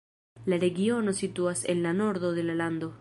[0.53, 2.91] La regiono situas en la nordo de la lando.